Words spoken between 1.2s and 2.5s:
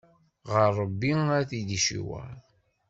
ad t-id-iciweṛ.